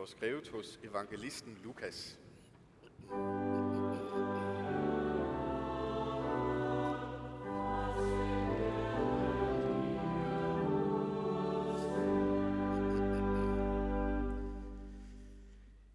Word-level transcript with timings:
står 0.00 0.06
skrevet 0.06 0.48
hos 0.48 0.80
evangelisten 0.82 1.58
Lukas. 1.64 2.18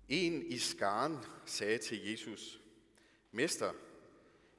En 0.10 0.46
i 0.52 0.58
skaren 0.58 1.18
sagde 1.46 1.78
til 1.78 2.10
Jesus, 2.10 2.62
Mester, 3.32 3.74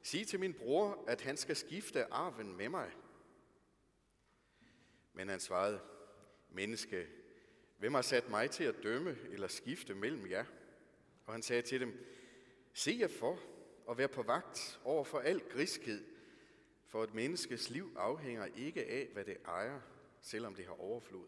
sig 0.03 0.27
til 0.27 0.41
min 0.41 0.55
bror, 0.55 1.05
at 1.09 1.21
han 1.21 1.37
skal 1.37 1.57
skifte 1.57 2.13
arven 2.13 2.57
med 2.57 2.69
mig. 2.69 2.91
Men 5.13 5.29
han 5.29 5.41
svarede, 5.41 5.81
Menneske, 6.51 7.07
hvem 7.79 7.95
har 7.95 8.03
sat 8.03 8.29
mig 8.29 8.51
til 8.51 8.65
at 8.65 8.83
dømme 8.83 9.17
eller 9.33 9.49
skifte 9.49 9.95
mellem 9.95 10.31
jer? 10.31 10.45
Og 11.27 11.35
han 11.35 11.43
sagde 11.43 11.63
til 11.63 11.81
dem, 11.81 12.07
Se 12.75 12.97
jer 13.01 13.09
for 13.09 13.41
og 13.87 13.99
vær 13.99 14.07
på 14.07 14.23
vagt 14.23 14.81
over 14.85 15.05
for 15.05 15.19
al 15.19 15.41
griskhed, 15.41 16.05
for 16.87 17.05
et 17.05 17.15
menneskes 17.15 17.71
liv 17.71 17.93
afhænger 17.97 18.47
ikke 18.47 18.87
af, 18.87 19.09
hvad 19.13 19.25
det 19.25 19.37
ejer, 19.45 19.81
selvom 20.21 20.55
det 20.55 20.67
har 20.67 20.81
overflod. 20.81 21.27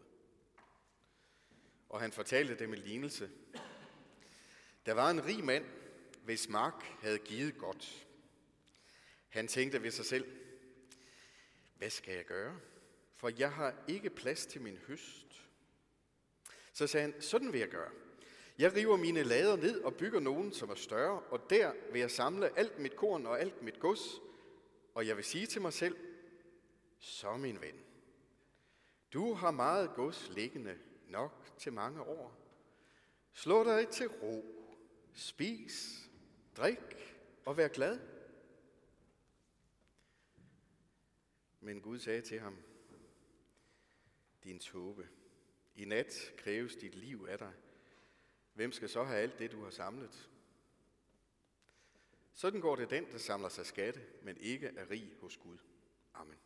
Og 1.89 2.01
han 2.01 2.11
fortalte 2.11 2.55
dem 2.55 2.73
en 2.73 2.79
lignelse. 2.79 3.29
Der 4.85 4.93
var 4.93 5.09
en 5.09 5.25
rig 5.25 5.43
mand, 5.43 5.65
hvis 6.23 6.49
mark 6.49 6.83
havde 7.01 7.19
givet 7.19 7.57
godt. 7.57 8.07
Han 9.29 9.47
tænkte 9.47 9.83
ved 9.83 9.91
sig 9.91 10.05
selv, 10.05 10.25
hvad 11.75 11.89
skal 11.89 12.15
jeg 12.15 12.25
gøre? 12.25 12.59
For 13.15 13.31
jeg 13.39 13.51
har 13.51 13.83
ikke 13.87 14.09
plads 14.09 14.45
til 14.45 14.61
min 14.61 14.77
høst. 14.77 15.28
Så 16.79 16.87
sagde 16.87 17.11
han, 17.11 17.21
sådan 17.21 17.53
vil 17.53 17.59
jeg 17.59 17.69
gøre. 17.69 17.91
Jeg 18.57 18.75
river 18.75 18.97
mine 18.97 19.23
lader 19.23 19.55
ned 19.55 19.81
og 19.81 19.95
bygger 19.95 20.19
nogen, 20.19 20.53
som 20.53 20.69
er 20.69 20.75
større, 20.75 21.19
og 21.19 21.49
der 21.49 21.73
vil 21.91 21.99
jeg 21.99 22.11
samle 22.11 22.57
alt 22.59 22.79
mit 22.79 22.95
korn 22.95 23.25
og 23.25 23.39
alt 23.39 23.61
mit 23.61 23.79
gods, 23.79 24.21
og 24.93 25.07
jeg 25.07 25.15
vil 25.15 25.23
sige 25.23 25.45
til 25.45 25.61
mig 25.61 25.73
selv, 25.73 25.97
så 26.99 27.37
min 27.37 27.61
ven, 27.61 27.75
du 29.13 29.33
har 29.33 29.51
meget 29.51 29.93
gods 29.95 30.29
liggende 30.29 30.77
nok 31.07 31.57
til 31.57 31.73
mange 31.73 32.01
år. 32.01 32.35
Slå 33.33 33.63
dig 33.63 33.87
til 33.87 34.07
ro, 34.07 34.45
spis, 35.13 36.09
drik 36.57 37.15
og 37.45 37.57
vær 37.57 37.67
glad. 37.67 37.99
Men 41.59 41.81
Gud 41.81 41.99
sagde 41.99 42.21
til 42.21 42.39
ham, 42.39 42.57
din 44.43 44.59
tåbe, 44.59 45.07
i 45.75 45.85
nat 45.85 46.33
kræves 46.37 46.75
dit 46.75 46.95
liv 46.95 47.27
af 47.29 47.37
dig. 47.37 47.53
Hvem 48.53 48.71
skal 48.71 48.89
så 48.89 49.03
have 49.03 49.19
alt 49.19 49.39
det, 49.39 49.51
du 49.51 49.63
har 49.63 49.69
samlet? 49.69 50.29
Sådan 52.33 52.61
går 52.61 52.75
det 52.75 52.89
den, 52.89 53.11
der 53.11 53.17
samler 53.17 53.49
sig 53.49 53.65
skatte, 53.65 54.01
men 54.21 54.37
ikke 54.37 54.67
er 54.67 54.89
rig 54.89 55.13
hos 55.21 55.37
Gud. 55.37 55.57
Amen. 56.13 56.37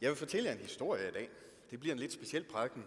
Jeg 0.00 0.10
vil 0.10 0.16
fortælle 0.16 0.48
jer 0.48 0.56
en 0.56 0.62
historie 0.62 1.08
i 1.08 1.12
dag. 1.12 1.30
Det 1.70 1.80
bliver 1.80 1.92
en 1.92 1.98
lidt 1.98 2.12
speciel 2.12 2.44
prædiken. 2.44 2.84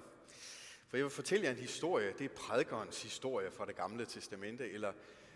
For 0.88 0.98
jeg 0.98 1.04
vil 1.04 1.12
fortælle 1.12 1.46
jer 1.46 1.52
en 1.52 1.58
historie. 1.58 2.14
Det 2.18 2.26
er 2.26 2.36
prædikernes 2.36 3.04
historie 3.04 3.52
fra 3.52 3.66
det 3.66 3.76
gamle 3.76 4.06
testamente. 4.06 4.72
Eller 4.72 4.94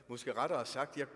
måske 0.07 0.33
rettere 0.33 0.65
sagt, 0.65 0.97
jeg, 0.97 1.07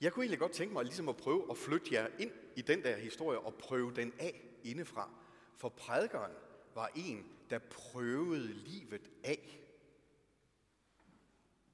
jeg 0.00 0.12
kunne 0.12 0.24
egentlig 0.24 0.38
godt 0.38 0.52
tænke 0.52 0.72
mig 0.72 0.84
ligesom 0.84 1.08
at 1.08 1.16
prøve 1.16 1.50
at 1.50 1.58
flytte 1.58 1.94
jer 1.94 2.08
ind 2.18 2.32
i 2.56 2.62
den 2.62 2.82
der 2.82 2.96
historie 2.96 3.38
og 3.38 3.54
prøve 3.54 3.94
den 3.94 4.12
af 4.18 4.48
indefra. 4.64 5.10
For 5.56 5.68
prædikeren 5.68 6.32
var 6.74 6.90
en, 6.94 7.30
der 7.50 7.58
prøvede 7.58 8.52
livet 8.52 9.10
af. 9.24 9.60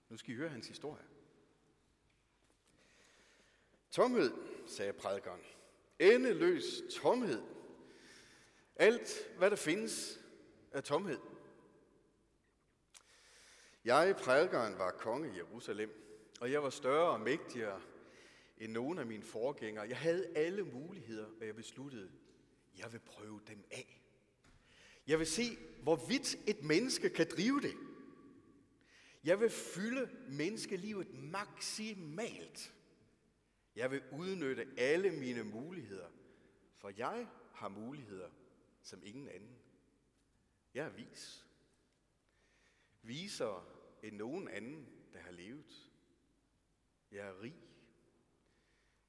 Nu 0.08 0.16
skal 0.16 0.34
I 0.34 0.36
høre 0.36 0.48
hans 0.48 0.68
historie. 0.68 1.02
Tomhed, 3.90 4.32
sagde 4.66 4.92
prædikeren. 4.92 5.40
Endeløs 5.98 6.64
tomhed. 6.90 7.42
Alt, 8.76 9.30
hvad 9.38 9.50
der 9.50 9.56
findes, 9.56 10.20
er 10.72 10.80
tomhed. 10.80 11.18
Jeg, 13.84 14.16
prædikeren, 14.16 14.78
var 14.78 14.90
konge 14.90 15.32
i 15.32 15.36
Jerusalem, 15.36 15.90
og 16.40 16.52
jeg 16.52 16.62
var 16.62 16.70
større 16.70 17.10
og 17.10 17.20
mægtigere 17.20 17.80
end 18.62 18.72
nogen 18.72 18.98
af 18.98 19.06
mine 19.06 19.22
forgængere. 19.22 19.88
Jeg 19.88 19.98
havde 19.98 20.36
alle 20.36 20.62
muligheder, 20.64 21.26
og 21.40 21.46
jeg 21.46 21.54
besluttede, 21.54 22.10
jeg 22.78 22.92
vil 22.92 22.98
prøve 22.98 23.40
dem 23.46 23.64
af. 23.70 24.02
Jeg 25.06 25.18
vil 25.18 25.26
se, 25.26 25.42
hvorvidt 25.82 26.36
et 26.46 26.62
menneske 26.62 27.10
kan 27.10 27.26
drive 27.36 27.60
det. 27.60 27.74
Jeg 29.24 29.40
vil 29.40 29.50
fylde 29.50 30.10
menneskelivet 30.28 31.14
maksimalt. 31.14 32.74
Jeg 33.76 33.90
vil 33.90 34.02
udnytte 34.12 34.66
alle 34.76 35.10
mine 35.10 35.44
muligheder, 35.44 36.08
for 36.76 36.92
jeg 36.96 37.28
har 37.54 37.68
muligheder 37.68 38.30
som 38.82 39.02
ingen 39.04 39.28
anden. 39.28 39.56
Jeg 40.74 40.86
er 40.86 40.90
vis. 40.90 41.46
Viser 43.02 43.68
end 44.02 44.16
nogen 44.16 44.48
anden, 44.48 44.88
der 45.12 45.18
har 45.18 45.30
levet. 45.30 45.90
Jeg 47.12 47.26
er 47.26 47.42
rig. 47.42 47.71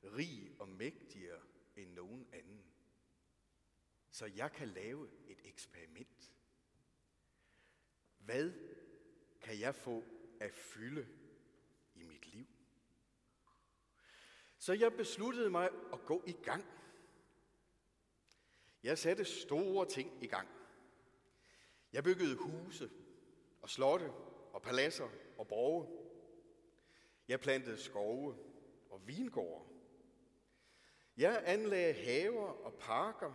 Rig 0.04 0.52
og 0.60 0.70
mægtigere 0.70 1.42
end 1.76 1.94
nogen 1.94 2.28
anden. 2.34 2.64
Så 4.12 4.26
jeg 4.26 4.52
kan 4.52 4.68
lave 4.68 5.10
et 5.28 5.42
eksperiment. 5.46 6.34
Hvad 8.18 8.52
kan 9.42 9.60
jeg 9.60 9.76
få 9.76 10.04
at 10.40 10.54
fylde 10.54 11.08
i 11.96 12.04
mit 12.04 12.34
liv? 12.34 12.46
Så 14.58 14.74
jeg 14.74 14.94
besluttede 14.94 15.50
mig 15.50 15.70
at 15.94 16.06
gå 16.06 16.24
i 16.28 16.32
gang. 16.32 16.66
Jeg 18.84 18.98
satte 18.98 19.26
store 19.26 19.90
ting 19.90 20.24
i 20.24 20.28
gang. 20.28 20.48
Jeg 21.94 22.04
byggede 22.04 22.36
huse 22.36 22.90
og 23.62 23.70
slotte 23.70 24.12
og 24.54 24.62
paladser 24.62 25.10
og 25.38 25.48
borge. 25.48 25.88
Jeg 27.28 27.40
plantede 27.40 27.78
skove 27.78 28.38
og 28.90 29.08
vingårde. 29.08 29.73
Jeg 31.18 31.44
anlagde 31.46 31.94
haver 31.94 32.48
og 32.48 32.74
parker, 32.74 33.34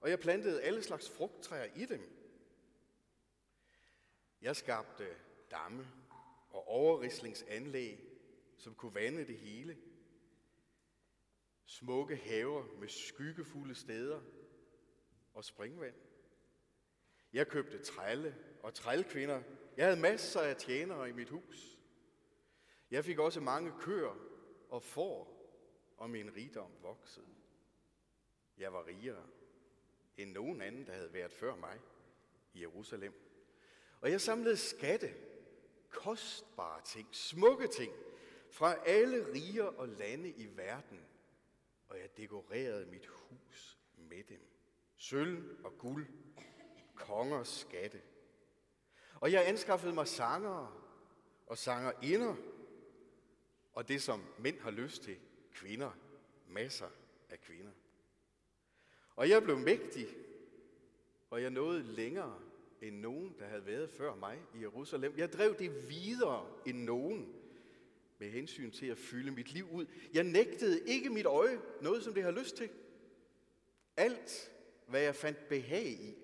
og 0.00 0.10
jeg 0.10 0.20
plantede 0.20 0.62
alle 0.62 0.82
slags 0.82 1.10
frugttræer 1.10 1.72
i 1.76 1.84
dem. 1.84 2.00
Jeg 4.40 4.56
skabte 4.56 5.06
damme 5.50 5.88
og 6.50 6.68
overrislingsanlæg, 6.68 8.00
som 8.56 8.74
kunne 8.74 8.94
vande 8.94 9.26
det 9.26 9.38
hele. 9.38 9.78
Smukke 11.64 12.16
haver 12.16 12.64
med 12.78 12.88
skyggefulde 12.88 13.74
steder 13.74 14.20
og 15.34 15.44
springvand. 15.44 15.94
Jeg 17.32 17.48
købte 17.48 17.78
trælle 17.78 18.36
og 18.62 18.74
trælkvinder. 18.74 19.42
Jeg 19.76 19.86
havde 19.86 20.00
masser 20.00 20.40
af 20.40 20.56
tjenere 20.56 21.08
i 21.08 21.12
mit 21.12 21.30
hus. 21.30 21.78
Jeg 22.90 23.04
fik 23.04 23.18
også 23.18 23.40
mange 23.40 23.72
køer 23.80 24.16
og 24.68 24.82
får, 24.82 25.33
og 25.96 26.10
min 26.10 26.36
rigdom 26.36 26.70
voksede. 26.82 27.26
Jeg 28.58 28.72
var 28.72 28.86
rigere 28.86 29.26
end 30.16 30.32
nogen 30.32 30.62
anden, 30.62 30.86
der 30.86 30.92
havde 30.92 31.12
været 31.12 31.32
før 31.32 31.56
mig 31.56 31.80
i 32.52 32.60
Jerusalem. 32.60 33.14
Og 34.00 34.10
jeg 34.10 34.20
samlede 34.20 34.56
skatte, 34.56 35.14
kostbare 35.90 36.80
ting, 36.84 37.08
smukke 37.12 37.66
ting, 37.66 37.92
fra 38.50 38.74
alle 38.86 39.32
riger 39.32 39.64
og 39.64 39.88
lande 39.88 40.28
i 40.28 40.56
verden, 40.56 41.00
og 41.88 41.98
jeg 41.98 42.16
dekorerede 42.16 42.86
mit 42.86 43.06
hus 43.06 43.78
med 43.96 44.24
dem. 44.24 44.40
Sølv 44.96 45.64
og 45.64 45.78
guld, 45.78 46.06
kongers 46.94 47.48
skatte. 47.48 48.02
Og 49.20 49.32
jeg 49.32 49.48
anskaffede 49.48 49.94
mig 49.94 50.08
sangere 50.08 50.72
og 51.46 51.58
sangerinder, 51.58 52.36
og 53.72 53.88
det 53.88 54.02
som 54.02 54.24
mænd 54.38 54.60
har 54.60 54.70
lyst 54.70 55.02
til, 55.02 55.18
kvinder, 55.54 55.90
masser 56.48 56.88
af 57.30 57.40
kvinder. 57.40 57.72
Og 59.16 59.28
jeg 59.28 59.42
blev 59.42 59.58
mægtig, 59.58 60.06
og 61.30 61.42
jeg 61.42 61.50
nåede 61.50 61.82
længere 61.82 62.40
end 62.82 62.96
nogen, 62.96 63.34
der 63.38 63.46
havde 63.46 63.66
været 63.66 63.90
før 63.90 64.14
mig 64.14 64.38
i 64.54 64.60
Jerusalem. 64.60 65.14
Jeg 65.16 65.32
drev 65.32 65.58
det 65.58 65.88
videre 65.88 66.46
end 66.66 66.78
nogen 66.78 67.34
med 68.18 68.30
hensyn 68.30 68.70
til 68.70 68.86
at 68.86 68.98
fylde 68.98 69.30
mit 69.30 69.52
liv 69.52 69.70
ud. 69.70 69.86
Jeg 70.12 70.24
nægtede 70.24 70.88
ikke 70.88 71.10
mit 71.10 71.26
øje 71.26 71.60
noget, 71.80 72.04
som 72.04 72.14
det 72.14 72.22
har 72.22 72.30
lyst 72.30 72.56
til. 72.56 72.68
Alt, 73.96 74.52
hvad 74.86 75.00
jeg 75.00 75.14
fandt 75.14 75.48
behag 75.48 75.86
i, 75.86 76.14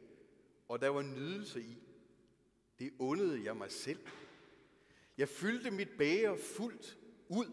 og 0.69 0.81
der 0.81 0.89
var 0.89 1.03
nydelse 1.03 1.61
i, 1.61 1.79
det 2.79 2.93
undede 2.99 3.45
jeg 3.45 3.57
mig 3.57 3.71
selv. 3.71 4.01
Jeg 5.19 5.29
fyldte 5.29 5.71
mit 5.71 5.91
bæger 5.99 6.37
fuldt 6.37 6.99
ud. 7.29 7.47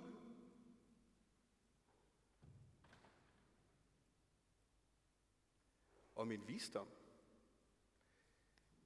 og 6.18 6.28
min 6.28 6.48
visdom 6.48 6.90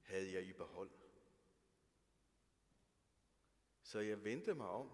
havde 0.02 0.32
jeg 0.32 0.42
i 0.44 0.52
behold. 0.52 0.90
Så 3.82 4.00
jeg 4.00 4.24
vendte 4.24 4.54
mig 4.54 4.68
om, 4.68 4.90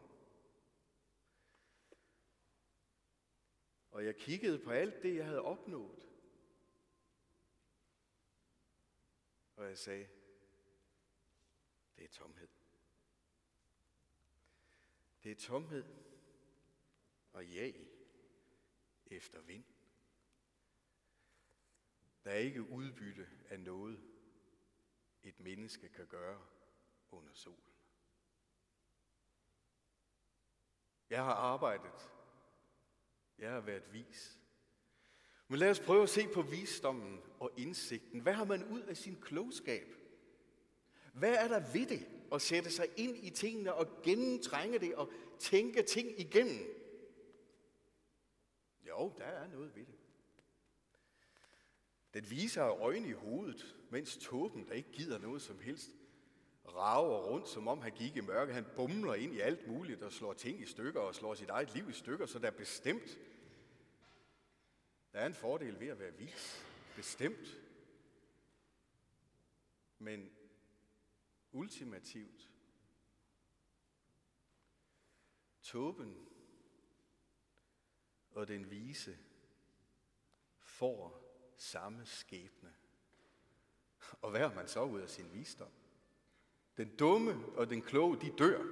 og 3.91 4.05
jeg 4.05 4.17
kiggede 4.17 4.59
på 4.59 4.71
alt 4.71 5.03
det, 5.03 5.17
jeg 5.17 5.25
havde 5.25 5.43
opnået. 5.43 5.99
Og 9.57 9.65
jeg 9.65 9.79
sagde, 9.79 10.09
det 11.97 12.05
er 12.05 12.09
tomhed. 12.09 12.49
Det 15.23 15.33
er 15.33 15.37
tomhed 15.37 15.85
og 17.33 17.55
jag 17.55 17.89
efter 19.07 19.41
vind. 19.41 19.65
Der 22.29 22.35
er 22.35 22.39
ikke 22.39 22.71
udbytte 22.71 23.27
af 23.51 23.61
noget, 23.61 24.01
et 25.23 25.41
menneske 25.41 25.89
kan 25.89 26.07
gøre 26.07 26.41
under 27.11 27.33
solen. 27.35 27.61
Jeg 31.11 31.25
har 31.25 31.33
arbejdet. 31.33 32.11
Jeg 33.39 33.51
har 33.51 33.61
været 33.61 33.93
vis. 33.93 34.41
Men 35.49 35.59
lad 35.59 35.71
os 35.71 35.81
prøve 35.81 36.03
at 36.03 36.09
se 36.09 36.29
på 36.35 36.43
visdommen 36.43 37.21
og 37.41 37.51
indsigten. 37.57 38.21
Hvad 38.21 38.33
har 38.33 38.45
man 38.45 38.65
ud 38.65 38.83
af 38.83 38.97
sin 38.97 39.21
klogskab? 39.21 39.95
Hvad 41.13 41.35
er 41.35 41.49
der 41.49 41.73
ved 41.73 41.87
det 41.87 42.09
at 42.33 42.43
sætte 42.43 42.71
sig 42.71 42.87
ind 42.97 43.17
i 43.17 43.31
tingene 43.31 43.75
og 43.75 44.03
gennemtrænge 44.03 44.79
det 44.79 44.95
og 44.95 45.13
tænke 45.39 45.83
ting 45.83 46.21
igennem? 46.21 46.67
Jo, 48.89 49.15
der 49.19 49.25
er 49.25 49.49
noget 49.49 49.75
ved 49.77 49.87
det. 49.87 50.08
Den 52.19 52.31
viser 52.31 52.65
øjne 52.65 53.09
i 53.09 53.13
hovedet, 53.13 53.77
mens 53.91 54.17
tåben, 54.17 54.69
der 54.69 54.73
ikke 54.73 54.93
gider 54.93 55.19
noget 55.19 55.43
som 55.43 55.61
helst, 55.61 55.91
rager 56.67 57.19
rundt, 57.19 57.49
som 57.49 57.69
om 57.69 57.81
han 57.81 57.93
gik 57.93 58.17
i 58.17 58.21
mørke. 58.21 58.53
Han 58.53 58.67
bumler 58.77 59.15
ind 59.15 59.35
i 59.35 59.41
alt 59.41 59.69
muligt 59.69 60.03
og 60.03 60.13
slår 60.13 60.33
ting 60.33 60.61
i 60.61 60.67
stykker 60.67 61.01
og 61.01 61.15
slår 61.15 61.35
sit 61.35 61.49
eget 61.49 61.75
liv 61.75 61.89
i 61.89 61.93
stykker, 61.93 62.27
så 62.27 62.39
der 62.39 62.47
er 62.47 62.57
bestemt. 62.57 63.19
Der 65.13 65.19
er 65.19 65.27
en 65.27 65.35
fordel 65.35 65.81
ved 65.81 65.89
at 65.89 65.99
være 65.99 66.13
vis. 66.13 66.67
Bestemt. 66.97 67.61
Men 69.99 70.31
ultimativt. 71.53 72.51
Tåben 75.63 76.29
og 78.31 78.49
den 78.49 78.71
vise 78.71 79.19
får 80.59 81.28
samme 81.59 82.07
skæbne. 82.07 82.75
Og 84.21 84.31
hvad 84.31 84.41
har 84.41 84.55
man 84.55 84.69
så 84.69 84.83
ud 84.83 85.01
af 85.01 85.11
sin 85.11 85.33
visdom? 85.33 85.73
Den 86.77 86.97
dumme 86.97 87.47
og 87.57 87.71
den 87.71 87.83
kloge, 87.83 88.21
de 88.21 88.37
dør. 88.39 88.63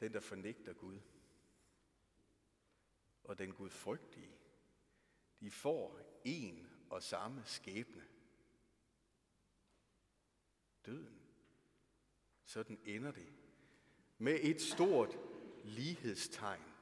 Den, 0.00 0.12
der 0.12 0.20
fornægter 0.20 0.72
Gud. 0.72 0.98
Og 3.24 3.38
den 3.38 3.52
gudfrygtige, 3.52 4.36
de 5.40 5.50
får 5.50 6.00
en 6.24 6.66
og 6.90 7.02
samme 7.02 7.42
skæbne. 7.44 8.04
Døden. 10.86 11.20
Sådan 12.44 12.78
ender 12.84 13.10
det. 13.10 13.32
Med 14.18 14.38
et 14.42 14.62
stort 14.62 15.18
lighedstegn. 15.64 16.75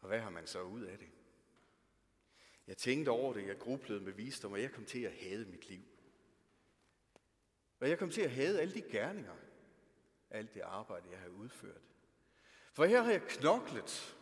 Og 0.00 0.08
hvad 0.08 0.20
har 0.20 0.30
man 0.30 0.46
så 0.46 0.62
ud 0.62 0.82
af 0.82 0.98
det? 0.98 1.08
Jeg 2.66 2.76
tænkte 2.76 3.10
over 3.10 3.32
det, 3.32 3.46
jeg 3.46 3.58
grublede 3.58 4.00
med 4.00 4.12
visdom, 4.12 4.52
og 4.52 4.62
jeg 4.62 4.72
kom 4.72 4.84
til 4.84 5.02
at 5.02 5.12
hade 5.12 5.44
mit 5.44 5.68
liv. 5.68 5.82
Og 7.80 7.88
jeg 7.88 7.98
kom 7.98 8.10
til 8.10 8.22
at 8.22 8.30
hade 8.30 8.60
alle 8.60 8.74
de 8.74 8.82
gerninger, 8.82 9.36
alt 10.30 10.54
det 10.54 10.60
arbejde, 10.60 11.10
jeg 11.10 11.18
har 11.18 11.28
udført. 11.28 11.82
For 12.72 12.84
her 12.84 13.02
har 13.02 13.10
jeg 13.10 13.22
knoklet 13.22 14.16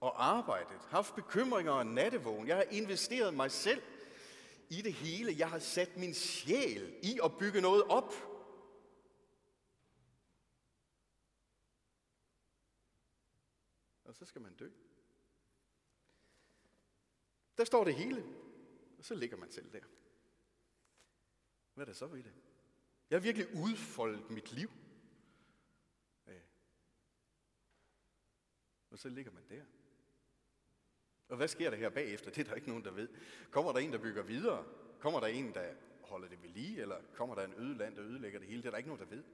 og 0.00 0.24
arbejdet, 0.24 0.80
haft 0.80 1.14
bekymringer 1.14 1.72
og 1.72 1.86
nattevågen. 1.86 2.48
Jeg 2.48 2.56
har 2.56 2.66
investeret 2.70 3.34
mig 3.34 3.50
selv 3.50 3.82
i 4.70 4.82
det 4.82 4.92
hele. 4.92 5.34
Jeg 5.38 5.50
har 5.50 5.58
sat 5.58 5.96
min 5.96 6.14
sjæl 6.14 6.98
i 7.02 7.20
at 7.24 7.38
bygge 7.38 7.60
noget 7.60 7.82
op. 7.82 8.14
Og 14.04 14.14
så 14.14 14.24
skal 14.24 14.40
man 14.40 14.54
dø. 14.54 14.70
Der 17.60 17.64
står 17.64 17.84
det 17.84 17.94
hele, 17.94 18.24
og 18.98 19.04
så 19.04 19.14
ligger 19.14 19.36
man 19.36 19.50
selv 19.50 19.72
der. 19.72 19.80
Hvad 21.74 21.84
er 21.84 21.86
der 21.86 21.92
så 21.92 22.06
ved 22.06 22.22
det? 22.22 22.32
Jeg 23.10 23.16
har 23.16 23.20
virkelig 23.20 23.46
udfoldet 23.54 24.30
mit 24.30 24.52
liv. 24.52 24.70
Og 28.90 28.98
så 28.98 29.08
ligger 29.08 29.32
man 29.32 29.42
der. 29.48 29.62
Og 31.28 31.36
hvad 31.36 31.48
sker 31.48 31.70
der 31.70 31.76
her 31.76 31.90
bagefter? 31.90 32.30
Det 32.30 32.40
er 32.40 32.44
der 32.44 32.54
ikke 32.54 32.68
nogen, 32.68 32.84
der 32.84 32.90
ved. 32.90 33.08
Kommer 33.50 33.72
der 33.72 33.78
en, 33.78 33.92
der 33.92 33.98
bygger 33.98 34.22
videre? 34.22 34.66
Kommer 34.98 35.20
der 35.20 35.26
en, 35.26 35.54
der 35.54 35.74
holder 36.02 36.28
det 36.28 36.42
ved 36.42 36.48
lige? 36.48 36.80
Eller 36.80 37.00
kommer 37.14 37.34
der 37.34 37.44
en 37.44 37.54
øde 37.54 37.78
land, 37.78 37.96
der 37.96 38.04
ødelægger 38.04 38.38
det 38.38 38.48
hele? 38.48 38.62
Det 38.62 38.66
er 38.66 38.70
der 38.70 38.78
ikke 38.78 38.90
nogen, 38.90 39.02
der 39.02 39.16
ved. 39.16 39.24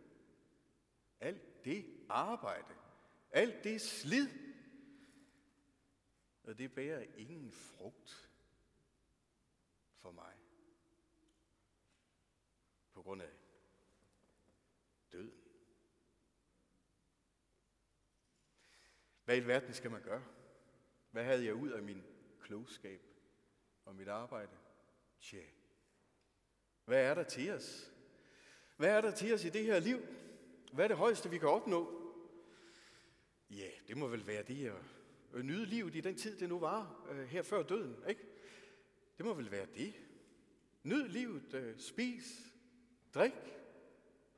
Alt 1.20 1.64
det 1.64 1.86
arbejde, 2.08 2.74
alt 3.30 3.64
det 3.64 3.80
slid, 3.80 4.28
og 6.46 6.58
det 6.58 6.74
bærer 6.74 7.06
ingen 7.16 7.52
frugt 7.52 8.30
for 9.96 10.10
mig. 10.10 10.34
På 12.92 13.02
grund 13.02 13.22
af 13.22 13.32
døden. 15.12 15.40
Hvad 19.24 19.36
i 19.36 19.46
verden 19.46 19.74
skal 19.74 19.90
man 19.90 20.02
gøre? 20.02 20.24
Hvad 21.10 21.24
havde 21.24 21.44
jeg 21.44 21.54
ud 21.54 21.70
af 21.70 21.82
min 21.82 22.04
klogskab 22.40 23.00
og 23.84 23.94
mit 23.94 24.08
arbejde? 24.08 24.58
Tja, 25.20 25.44
hvad 26.84 27.04
er 27.04 27.14
der 27.14 27.24
til 27.24 27.50
os? 27.50 27.92
Hvad 28.76 28.88
er 28.88 29.00
der 29.00 29.10
til 29.10 29.34
os 29.34 29.44
i 29.44 29.50
det 29.50 29.64
her 29.64 29.78
liv? 29.78 29.98
Hvad 30.72 30.84
er 30.84 30.88
det 30.88 30.96
højeste, 30.96 31.30
vi 31.30 31.38
kan 31.38 31.48
opnå? 31.48 32.02
Ja, 33.50 33.70
det 33.88 33.96
må 33.96 34.06
vel 34.06 34.26
være 34.26 34.42
det 34.42 34.66
at 34.66 34.95
Øh, 35.32 35.42
nyde 35.42 35.66
livet 35.66 35.94
i 35.94 36.00
den 36.00 36.16
tid, 36.16 36.38
det 36.38 36.48
nu 36.48 36.58
var, 36.58 37.06
øh, 37.10 37.26
her 37.26 37.42
før 37.42 37.62
døden, 37.62 37.96
ikke? 38.08 38.26
Det 39.16 39.26
må 39.26 39.34
vel 39.34 39.50
være 39.50 39.66
det. 39.74 39.94
Nyd 40.82 41.08
livet, 41.08 41.54
øh, 41.54 41.78
spis, 41.78 42.52
drik, 43.14 43.32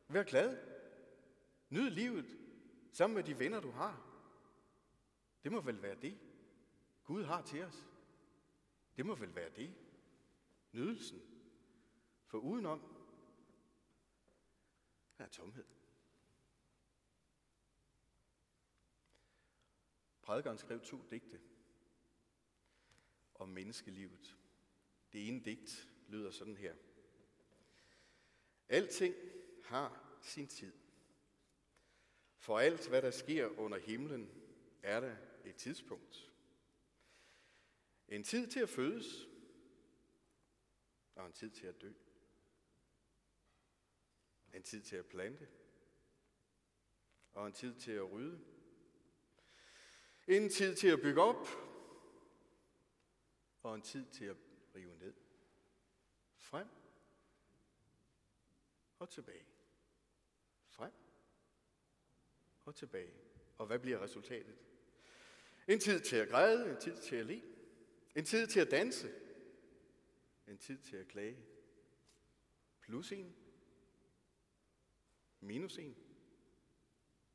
vær 0.08 0.22
glad. 0.22 0.58
Nyd 1.70 1.90
livet 1.90 2.38
sammen 2.92 3.14
med 3.14 3.24
de 3.24 3.38
venner, 3.38 3.60
du 3.60 3.70
har. 3.70 4.04
Det 5.44 5.52
må 5.52 5.60
vel 5.60 5.82
være 5.82 5.96
det, 6.02 6.18
Gud 7.04 7.24
har 7.24 7.42
til 7.42 7.64
os. 7.64 7.86
Det 8.96 9.06
må 9.06 9.14
vel 9.14 9.34
være 9.34 9.50
det. 9.56 9.74
Nydelsen. 10.72 11.20
For 12.26 12.38
udenom, 12.38 12.82
der 15.18 15.24
er 15.24 15.28
tomhed. 15.28 15.64
Prædikeren 20.28 20.58
skrev 20.58 20.80
to 20.80 21.04
digte 21.10 21.40
om 23.34 23.48
menneskelivet. 23.48 24.36
Det 25.12 25.28
ene 25.28 25.44
digt 25.44 25.90
lyder 26.08 26.30
sådan 26.30 26.56
her. 26.56 26.74
Alting 28.68 29.14
har 29.64 30.18
sin 30.22 30.46
tid. 30.46 30.72
For 32.36 32.58
alt, 32.58 32.88
hvad 32.88 33.02
der 33.02 33.10
sker 33.10 33.58
under 33.58 33.78
himlen, 33.78 34.30
er 34.82 35.00
der 35.00 35.16
et 35.44 35.56
tidspunkt. 35.56 36.32
En 38.08 38.24
tid 38.24 38.46
til 38.46 38.60
at 38.60 38.68
fødes, 38.68 39.28
og 41.14 41.26
en 41.26 41.32
tid 41.32 41.50
til 41.50 41.66
at 41.66 41.80
dø. 41.80 41.92
En 44.54 44.62
tid 44.62 44.82
til 44.82 44.96
at 44.96 45.06
plante, 45.06 45.48
og 47.32 47.46
en 47.46 47.52
tid 47.52 47.74
til 47.74 47.92
at 47.92 48.12
rydde. 48.12 48.57
En 50.28 50.48
tid 50.48 50.74
til 50.74 50.88
at 50.88 51.00
bygge 51.00 51.22
op, 51.22 51.48
og 53.62 53.74
en 53.74 53.82
tid 53.82 54.06
til 54.06 54.24
at 54.24 54.36
rive 54.74 54.96
ned. 54.96 55.14
Frem 56.36 56.68
og 58.98 59.10
tilbage. 59.10 59.46
Frem 60.66 60.92
og 62.64 62.74
tilbage. 62.74 63.14
Og 63.58 63.66
hvad 63.66 63.78
bliver 63.78 63.98
resultatet? 64.00 64.56
En 65.68 65.80
tid 65.80 66.00
til 66.00 66.16
at 66.16 66.28
græde, 66.28 66.70
en 66.70 66.80
tid 66.80 66.96
til 66.96 67.16
at 67.16 67.26
le, 67.26 67.42
en 68.14 68.24
tid 68.24 68.46
til 68.46 68.60
at 68.60 68.70
danse, 68.70 69.14
en 70.46 70.58
tid 70.58 70.78
til 70.78 70.96
at 70.96 71.08
klage. 71.08 71.38
Plus 72.80 73.12
en, 73.12 73.36
minus 75.40 75.78
en. 75.78 75.96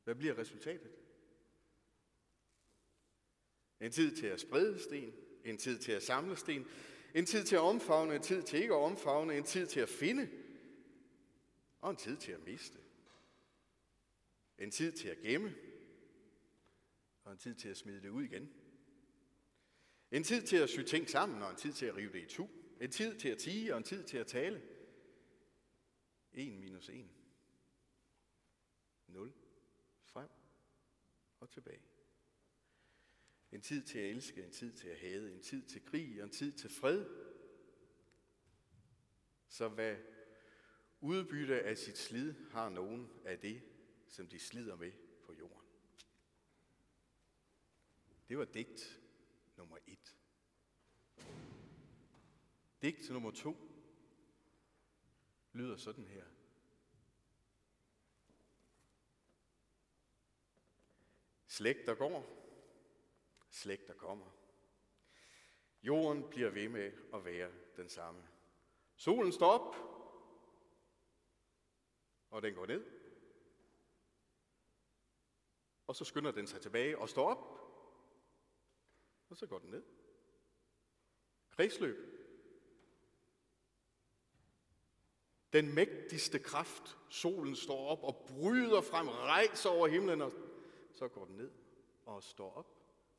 Hvad 0.04 0.14
bliver 0.14 0.38
resultatet? 0.38 0.90
En 3.84 3.90
tid 3.90 4.16
til 4.16 4.26
at 4.26 4.40
sprede 4.40 4.82
sten, 4.82 5.14
en 5.44 5.58
tid 5.58 5.78
til 5.78 5.92
at 5.92 6.02
samle 6.02 6.36
sten, 6.36 6.66
en 7.14 7.26
tid 7.26 7.44
til 7.44 7.56
at 7.56 7.60
omfavne, 7.60 8.14
en 8.14 8.22
tid 8.22 8.42
til 8.42 8.62
ikke 8.62 8.74
at 8.74 8.80
omfavne, 8.80 9.36
en 9.36 9.44
tid 9.44 9.66
til 9.66 9.80
at 9.80 9.88
finde, 9.88 10.30
og 11.80 11.90
en 11.90 11.96
tid 11.96 12.16
til 12.16 12.32
at 12.32 12.44
miste. 12.46 12.78
En 14.58 14.70
tid 14.70 14.92
til 14.92 15.08
at 15.08 15.18
gemme, 15.18 15.54
og 17.24 17.32
en 17.32 17.38
tid 17.38 17.54
til 17.54 17.68
at 17.68 17.76
smide 17.76 18.02
det 18.02 18.08
ud 18.08 18.24
igen. 18.24 18.50
En 20.10 20.24
tid 20.24 20.42
til 20.42 20.56
at 20.56 20.70
sy 20.70 20.80
ting 20.80 21.10
sammen, 21.10 21.42
og 21.42 21.50
en 21.50 21.56
tid 21.56 21.72
til 21.72 21.86
at 21.86 21.96
rive 21.96 22.12
det 22.12 22.22
i 22.22 22.26
tu. 22.26 22.48
En 22.80 22.90
tid 22.90 23.18
til 23.18 23.28
at 23.28 23.38
tige, 23.38 23.72
og 23.72 23.78
en 23.78 23.84
tid 23.84 24.04
til 24.04 24.18
at 24.18 24.26
tale. 24.26 24.62
1 26.32 26.52
minus 26.52 26.88
1. 26.88 27.10
0. 29.08 29.32
Frem 30.04 30.28
og 31.40 31.50
tilbage. 31.50 31.93
En 33.54 33.60
tid 33.60 33.82
til 33.82 33.98
at 33.98 34.10
elske, 34.10 34.44
en 34.44 34.50
tid 34.50 34.72
til 34.72 34.88
at 34.88 34.98
hade, 34.98 35.32
en 35.32 35.42
tid 35.42 35.62
til 35.62 35.84
krig 35.84 36.20
og 36.20 36.24
en 36.24 36.30
tid 36.30 36.52
til 36.52 36.70
fred. 36.70 37.06
Så 39.48 39.68
hvad 39.68 39.96
udbytte 41.00 41.62
af 41.62 41.78
sit 41.78 41.98
slid 41.98 42.34
har 42.50 42.68
nogen 42.68 43.10
af 43.24 43.38
det, 43.38 43.62
som 44.08 44.28
de 44.28 44.38
slider 44.38 44.76
med 44.76 44.92
på 45.22 45.32
jorden. 45.32 45.68
Det 48.28 48.38
var 48.38 48.44
digt 48.44 49.00
nummer 49.56 49.78
et. 49.86 50.16
Digt 52.82 53.10
nummer 53.10 53.30
to 53.30 53.56
lyder 55.52 55.76
sådan 55.76 56.06
her. 56.06 56.24
Slægter 61.46 61.94
går, 61.94 62.43
slægter 63.54 63.94
kommer. 63.94 64.30
Jorden 65.82 66.30
bliver 66.30 66.50
ved 66.50 66.68
med 66.68 66.92
at 67.14 67.24
være 67.24 67.52
den 67.76 67.88
samme. 67.88 68.28
Solen 68.96 69.32
står 69.32 69.46
op, 69.46 69.76
og 72.30 72.42
den 72.42 72.54
går 72.54 72.66
ned. 72.66 72.84
Og 75.86 75.96
så 75.96 76.04
skynder 76.04 76.30
den 76.30 76.46
sig 76.46 76.60
tilbage 76.60 76.98
og 76.98 77.08
står 77.08 77.30
op, 77.30 77.60
og 79.28 79.36
så 79.36 79.46
går 79.46 79.58
den 79.58 79.70
ned. 79.70 79.82
Kredsløb. 81.50 81.96
Den 85.52 85.74
mægtigste 85.74 86.38
kraft, 86.38 86.98
solen 87.08 87.56
står 87.56 87.88
op 87.88 88.02
og 88.02 88.26
bryder 88.28 88.80
frem, 88.80 89.08
rejser 89.08 89.70
over 89.70 89.88
himlen, 89.88 90.20
og 90.20 90.32
så 90.92 91.08
går 91.08 91.24
den 91.24 91.36
ned 91.36 91.50
og 92.04 92.22
står 92.22 92.54
op. 92.54 92.73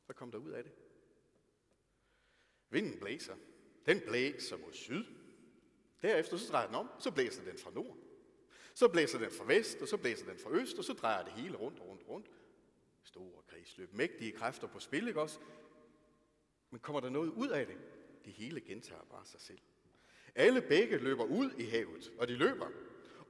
Så 0.06 0.12
kom 0.12 0.30
der 0.30 0.38
ud 0.38 0.50
af 0.50 0.64
det? 0.64 0.72
Vinden 2.70 3.00
blæser. 3.00 3.36
Den 3.86 4.00
blæser 4.00 4.56
mod 4.56 4.72
syd. 4.72 5.04
Derefter 6.02 6.36
så 6.36 6.52
drejer 6.52 6.66
den 6.66 6.74
om, 6.74 6.90
så 6.98 7.10
blæser 7.10 7.44
den 7.44 7.58
fra 7.58 7.70
nord. 7.70 7.96
Så 8.74 8.88
blæser 8.88 9.18
den 9.18 9.30
fra 9.30 9.44
vest, 9.44 9.82
og 9.82 9.88
så 9.88 9.96
blæser 9.96 10.26
den 10.26 10.38
fra 10.38 10.50
øst, 10.50 10.78
og 10.78 10.84
så 10.84 10.92
drejer 10.92 11.24
det 11.24 11.32
hele 11.32 11.56
rundt 11.56 11.80
og 11.80 11.86
rundt 11.86 12.02
og 12.02 12.08
rundt. 12.08 12.30
Store 13.02 13.42
kredsløb, 13.46 13.92
mægtige 13.92 14.32
kræfter 14.32 14.66
på 14.66 14.78
spil, 14.78 15.08
ikke 15.08 15.20
også? 15.20 15.38
Men 16.70 16.80
kommer 16.80 17.00
der 17.00 17.08
noget 17.08 17.28
ud 17.28 17.48
af 17.48 17.66
det? 17.66 17.78
Det 18.24 18.32
hele 18.32 18.60
gentager 18.60 19.04
bare 19.10 19.26
sig 19.26 19.40
selv. 19.40 19.58
Alle 20.34 20.62
begge 20.62 20.98
løber 20.98 21.24
ud 21.24 21.50
i 21.58 21.64
havet, 21.64 22.12
og 22.18 22.28
de 22.28 22.36
løber, 22.36 22.68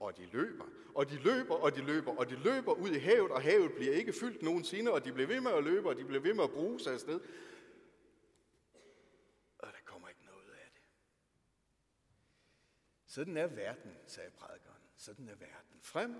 og 0.00 0.16
de 0.16 0.26
løber, 0.32 0.64
og 0.94 1.10
de 1.10 1.16
løber, 1.16 1.54
og 1.54 1.76
de 1.76 1.80
løber, 1.80 2.16
og 2.16 2.30
de 2.30 2.36
løber 2.36 2.72
ud 2.72 2.90
i 2.90 2.98
havet, 2.98 3.30
og 3.30 3.42
havet 3.42 3.72
bliver 3.72 3.92
ikke 3.92 4.12
fyldt 4.12 4.42
nogensinde, 4.42 4.92
og 4.92 5.04
de 5.04 5.12
bliver 5.12 5.26
ved 5.26 5.40
med 5.40 5.50
at 5.50 5.64
løbe, 5.64 5.88
og 5.88 5.96
de 5.96 6.04
bliver 6.04 6.22
ved 6.22 6.34
med 6.34 6.44
at 6.44 6.50
bruge 6.50 6.80
sig 6.80 6.92
afsted. 6.92 7.20
Og 9.58 9.68
der 9.68 9.78
kommer 9.84 10.08
ikke 10.08 10.24
noget 10.24 10.50
af 10.50 10.70
det. 10.74 10.82
Sådan 13.06 13.36
er 13.36 13.46
verden, 13.46 13.96
sagde 14.06 14.30
prædikeren. 14.30 14.82
Sådan 14.96 15.28
er 15.28 15.34
verden. 15.34 15.80
Frem 15.82 16.14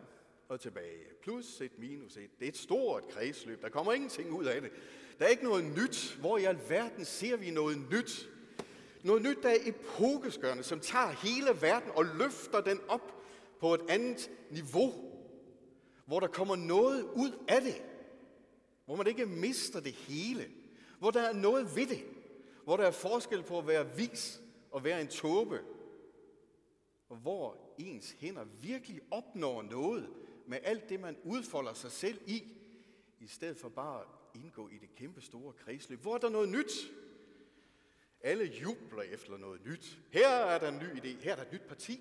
og 0.49 0.61
tilbage. 0.61 1.05
Plus 1.23 1.61
et 1.61 1.79
minus 1.79 2.17
et. 2.17 2.31
Det 2.39 2.45
er 2.45 2.49
et 2.49 2.57
stort 2.57 3.09
kredsløb. 3.09 3.63
Der 3.63 3.69
kommer 3.69 3.93
ingenting 3.93 4.33
ud 4.33 4.45
af 4.45 4.61
det. 4.61 4.73
Der 5.19 5.25
er 5.25 5.29
ikke 5.29 5.45
noget 5.45 5.65
nyt. 5.65 6.17
Hvor 6.21 6.39
i 6.39 6.45
alverden 6.45 7.05
ser 7.05 7.37
vi 7.37 7.51
noget 7.51 7.79
nyt? 7.91 8.31
Noget 9.05 9.23
nyt, 9.23 9.43
der 9.43 9.49
er 9.49 9.59
epokeskørende, 9.65 10.63
som 10.63 10.81
tager 10.81 11.11
hele 11.11 11.63
verden 11.63 11.91
og 11.91 12.05
løfter 12.05 12.61
den 12.61 12.81
op 12.89 13.16
på 13.61 13.75
et 13.75 13.81
andet 13.89 14.31
niveau. 14.51 14.93
Hvor 16.07 16.21
der 16.21 16.27
kommer 16.27 16.57
noget 16.57 17.03
ud 17.03 17.45
af 17.49 17.61
det. 17.61 17.83
Hvor 18.85 18.97
man 18.97 19.07
ikke 19.07 19.27
mister 19.27 19.81
det 19.81 19.93
hele. 19.93 20.51
Hvor 20.99 21.11
der 21.11 21.21
er 21.21 21.33
noget 21.33 21.77
ved 21.77 21.87
det. 21.87 22.05
Hvor 22.65 22.77
der 22.77 22.85
er 22.85 22.91
forskel 22.91 23.43
på 23.43 23.59
at 23.59 23.67
være 23.67 23.97
vis 23.97 24.41
og 24.71 24.85
være 24.85 25.01
en 25.01 25.09
tåbe. 25.09 25.61
Og 27.09 27.17
hvor 27.17 27.59
ens 27.79 28.17
hænder 28.19 28.45
virkelig 28.45 29.01
opnår 29.11 29.63
noget 29.63 30.11
med 30.47 30.59
alt 30.63 30.89
det, 30.89 31.01
man 31.01 31.17
udfolder 31.25 31.75
sig 31.75 31.93
selv 31.93 32.19
i, 32.27 32.45
i 33.21 33.27
stedet 33.27 33.57
for 33.59 33.69
bare 33.69 34.01
at 34.01 34.07
indgå 34.35 34.69
i 34.69 34.79
det 34.79 34.95
kæmpe 34.95 35.21
store 35.21 35.53
kredsløb. 35.53 36.03
Hvor 36.03 36.15
er 36.15 36.19
der 36.19 36.29
noget 36.29 36.49
nyt? 36.49 36.73
Alle 38.21 38.45
jubler 38.45 39.03
efter 39.03 39.39
noget 39.39 39.67
nyt. 39.67 39.99
Her 40.11 40.29
er 40.29 40.59
der 40.59 40.69
en 40.69 40.79
ny 40.79 41.01
idé. 41.01 41.23
Her 41.23 41.33
er 41.33 41.37
der 41.37 41.43
et 41.43 41.53
nyt 41.53 41.69
parti. 41.69 42.01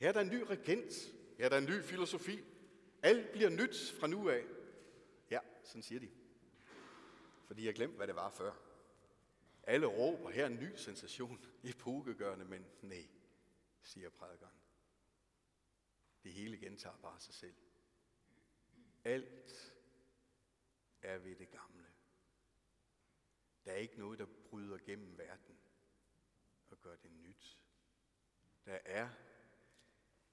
Her 0.00 0.08
er 0.08 0.12
der 0.12 0.20
en 0.20 0.28
ny 0.28 0.40
regent. 0.40 0.92
Her 1.38 1.44
er 1.44 1.48
der 1.48 1.58
en 1.58 1.64
ny 1.64 1.82
filosofi. 1.82 2.44
Alt 3.02 3.32
bliver 3.32 3.50
nyt 3.50 3.94
fra 4.00 4.06
nu 4.06 4.28
af. 4.28 4.44
Ja, 5.30 5.40
sådan 5.64 5.82
siger 5.82 6.00
de. 6.00 6.10
Fordi 7.46 7.66
jeg 7.66 7.74
glemte, 7.74 7.96
hvad 7.96 8.06
det 8.06 8.16
var 8.16 8.30
før. 8.30 8.52
Alle 9.62 9.86
råber, 9.86 10.30
her 10.30 10.42
er 10.42 10.46
en 10.46 10.60
ny 10.60 10.76
sensation. 10.76 11.44
Epokegørende, 11.62 12.44
men 12.44 12.66
nej, 12.82 13.08
siger 13.82 14.10
prædikeren. 14.10 14.54
Det 16.24 16.32
hele 16.32 16.56
gentager 16.56 16.96
bare 17.02 17.20
sig 17.20 17.34
selv. 17.34 17.54
Alt 19.04 19.74
er 21.02 21.18
ved 21.18 21.36
det 21.36 21.50
gamle. 21.50 21.86
Der 23.64 23.72
er 23.72 23.76
ikke 23.76 23.98
noget, 23.98 24.18
der 24.18 24.26
bryder 24.50 24.78
gennem 24.78 25.18
verden 25.18 25.58
og 26.70 26.80
gør 26.82 26.96
det 26.96 27.12
nyt. 27.12 27.58
Der 28.64 28.78
er 28.84 29.08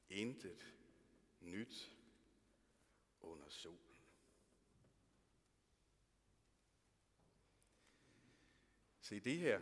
intet 0.10 0.76
nyt 1.40 1.92
under 3.22 3.50
solen. 3.50 3.80
Se 9.00 9.20
det 9.20 9.38
her, 9.38 9.60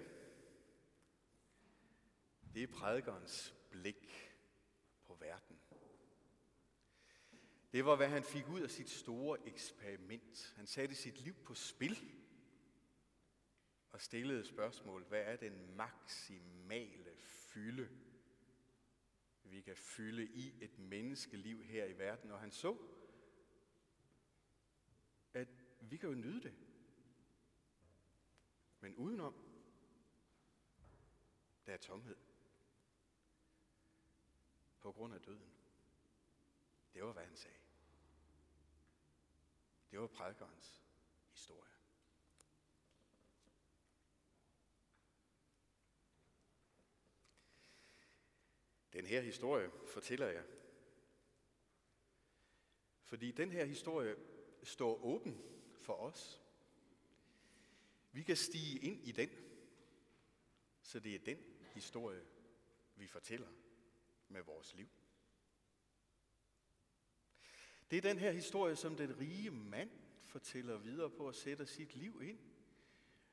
det 2.53 2.63
er 2.63 2.67
prædikernes 2.67 3.55
blik 3.69 4.31
på 5.03 5.15
verden. 5.15 5.59
Det 7.71 7.85
var, 7.85 7.95
hvad 7.95 8.09
han 8.09 8.23
fik 8.23 8.47
ud 8.49 8.61
af 8.61 8.69
sit 8.69 8.89
store 8.89 9.47
eksperiment. 9.47 10.53
Han 10.55 10.67
satte 10.67 10.95
sit 10.95 11.21
liv 11.21 11.33
på 11.33 11.55
spil 11.55 11.97
og 13.91 14.01
stillede 14.01 14.45
spørgsmål. 14.45 15.03
Hvad 15.03 15.21
er 15.21 15.35
den 15.35 15.75
maksimale 15.75 17.15
fylde, 17.17 17.89
vi 19.51 19.61
kan 19.61 19.75
fylde 19.75 20.25
i 20.25 20.63
et 20.63 20.79
menneskeliv 20.79 21.63
her 21.63 21.85
i 21.85 21.97
verden? 21.97 22.31
Og 22.31 22.39
han 22.39 22.51
så, 22.51 22.77
at 25.33 25.47
vi 25.81 25.97
kan 25.97 26.09
jo 26.09 26.15
nyde 26.15 26.41
det. 26.41 26.53
Men 28.79 28.95
udenom, 28.95 29.35
der 31.65 31.73
er 31.73 31.77
tomhed. 31.77 32.17
På 34.79 34.91
grund 34.91 35.13
af 35.13 35.21
døden. 35.21 35.51
Det 36.93 37.03
var, 37.03 37.13
hvad 37.13 37.25
han 37.25 37.35
sagde. 37.35 37.57
Det 39.91 39.99
var 39.99 40.07
prædikernes 40.07 40.83
historie. 41.29 41.70
Den 48.93 49.05
her 49.05 49.21
historie 49.21 49.71
fortæller 49.87 50.27
jeg, 50.27 50.43
fordi 53.03 53.31
den 53.31 53.51
her 53.51 53.65
historie 53.65 54.15
står 54.63 55.03
åben 55.03 55.41
for 55.75 55.93
os. 55.93 56.41
Vi 58.11 58.23
kan 58.23 58.37
stige 58.37 58.79
ind 58.79 59.07
i 59.07 59.11
den, 59.11 59.29
så 60.81 60.99
det 60.99 61.15
er 61.15 61.19
den 61.19 61.37
historie, 61.73 62.25
vi 62.95 63.07
fortæller 63.07 63.47
med 64.27 64.41
vores 64.41 64.75
liv. 64.75 64.87
Det 67.91 67.97
er 67.97 68.01
den 68.01 68.17
her 68.17 68.31
historie, 68.31 68.75
som 68.75 68.95
den 68.95 69.19
rige 69.19 69.51
mand 69.51 69.89
fortæller 70.23 70.77
videre 70.77 71.09
på 71.09 71.27
og 71.27 71.35
sætter 71.35 71.65
sit 71.65 71.95
liv 71.95 72.21
ind. 72.23 72.39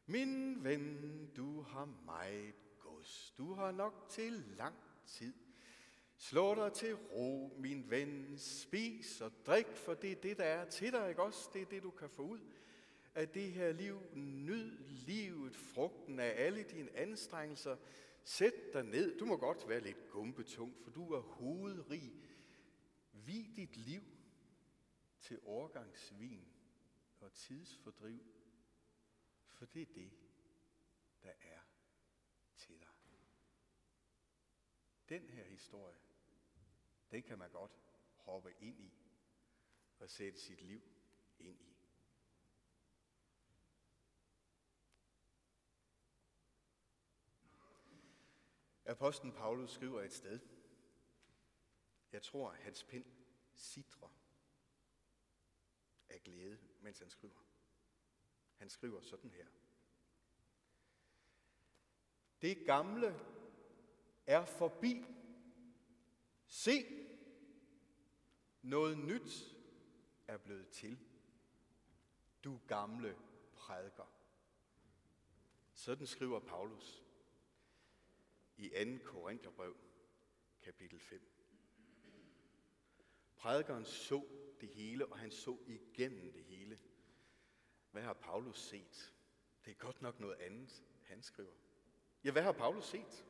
Min 0.07 0.65
ven, 0.65 1.31
du 1.37 1.61
har 1.61 1.85
meget 1.85 2.55
gods. 2.79 3.35
Du 3.38 3.55
har 3.55 3.71
nok 3.71 4.07
til 4.11 4.33
lang 4.33 4.77
tid. 5.07 5.48
Slå 6.20 6.54
dig 6.54 6.72
til 6.72 6.94
ro, 6.94 7.56
min 7.58 7.90
ven. 7.90 8.38
Spis 8.38 9.20
og 9.20 9.32
drik, 9.46 9.66
for 9.66 9.94
det 9.94 10.12
er 10.12 10.20
det, 10.20 10.38
der 10.38 10.44
er 10.44 10.70
til 10.70 10.92
dig, 10.92 11.08
ikke 11.08 11.22
også? 11.22 11.50
Det 11.52 11.62
er 11.62 11.66
det, 11.66 11.82
du 11.82 11.90
kan 11.90 12.10
få 12.10 12.22
ud 12.22 12.40
af 13.14 13.28
det 13.28 13.52
her 13.52 13.72
liv. 13.72 14.00
Nyd 14.14 14.78
livet, 14.88 15.56
frugten 15.56 16.20
af 16.20 16.34
alle 16.37 16.62
dine 16.62 16.96
anstrengelser. 16.96 17.76
Sæt 18.25 18.54
dig 18.72 18.84
ned. 18.84 19.18
Du 19.18 19.25
må 19.25 19.37
godt 19.37 19.68
være 19.68 19.80
lidt 19.80 20.08
gumbetung, 20.10 20.76
for 20.82 20.90
du 20.90 21.12
er 21.12 21.20
hovedrig. 21.20 22.12
Vi 23.12 23.52
dit 23.56 23.76
liv 23.76 24.02
til 25.20 25.38
årgangsvin 25.44 26.48
og 27.20 27.32
tidsfordriv, 27.32 28.20
for 29.46 29.66
det 29.66 29.82
er 29.82 29.92
det, 29.94 30.12
der 31.22 31.32
er 31.40 31.60
til 32.56 32.80
dig. 32.80 32.88
Den 35.08 35.28
her 35.28 35.44
historie, 35.44 36.08
den 37.11 37.23
kan 37.23 37.38
man 37.38 37.50
godt 37.50 37.81
hoppe 38.17 38.55
ind 38.61 38.81
i 38.81 38.93
og 39.99 40.11
sætte 40.11 40.41
sit 40.41 40.61
liv 40.61 40.83
ind 41.38 41.61
i. 41.61 41.77
Apostlen 48.85 49.33
Paulus 49.33 49.71
skriver 49.71 50.03
et 50.03 50.12
sted, 50.12 50.41
jeg 52.12 52.23
tror, 52.23 52.50
hans 52.50 52.85
pind 52.85 53.05
sidrer 53.55 54.15
af 56.09 56.23
glæde, 56.23 56.59
mens 56.81 56.99
han 56.99 57.11
skriver. 57.11 57.41
Han 58.57 58.71
skriver 58.71 59.00
sådan 59.00 59.31
her. 59.31 59.47
Det 62.43 62.67
gamle 62.67 63.21
er 64.27 64.45
forbi. 64.45 65.05
Se, 66.47 66.98
noget 68.68 68.98
nyt 68.98 69.56
er 70.26 70.37
blevet 70.37 70.68
til. 70.68 70.98
Du 72.44 72.60
gamle 72.66 73.16
prædiker. 73.52 74.12
Sådan 75.72 76.06
skriver 76.06 76.40
Paulus 76.40 77.04
i 78.56 78.68
2. 78.68 79.04
Korintherbrev, 79.04 79.76
kapitel 80.62 81.00
5. 81.00 81.20
Prædikeren 83.37 83.84
så 83.84 84.26
det 84.60 84.68
hele, 84.68 85.06
og 85.06 85.18
han 85.18 85.30
så 85.30 85.58
igennem 85.66 86.32
det 86.32 86.44
hele. 86.44 86.78
Hvad 87.90 88.02
har 88.02 88.12
Paulus 88.12 88.60
set? 88.60 89.14
Det 89.64 89.70
er 89.70 89.75
godt 89.75 90.02
nok 90.02 90.20
noget 90.20 90.37
andet, 90.37 90.84
han 91.02 91.22
skriver. 91.22 91.54
Ja, 92.25 92.30
hvad 92.30 92.42
har 92.42 92.52
Paulus 92.52 92.84
set? 92.84 93.26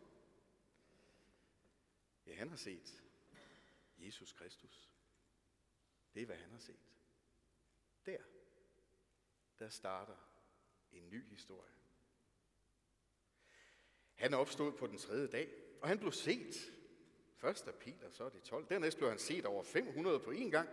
Ja, 2.26 2.34
han 2.34 2.48
har 2.48 2.56
set 2.56 3.02
Jesus 3.98 4.32
Kristus. 4.32 4.97
Det 6.14 6.22
er, 6.22 6.26
hvad 6.26 6.36
han 6.36 6.50
har 6.50 6.58
set. 6.58 6.92
Der, 8.06 8.18
der 9.58 9.68
starter 9.68 10.16
en 10.92 11.10
ny 11.10 11.24
historie. 11.24 11.72
Han 14.14 14.34
opstod 14.34 14.72
på 14.72 14.86
den 14.86 14.98
tredje 14.98 15.26
dag, 15.26 15.48
og 15.80 15.88
han 15.88 15.98
blev 15.98 16.12
set. 16.12 16.72
Først 17.36 17.68
af 17.68 17.74
Peter, 17.74 18.10
så 18.10 18.24
er 18.24 18.28
det 18.28 18.42
12. 18.42 18.68
Dernæst 18.68 18.96
blev 18.96 19.08
han 19.08 19.18
set 19.18 19.46
over 19.46 19.62
500 19.62 20.20
på 20.20 20.30
én 20.30 20.50
gang, 20.50 20.68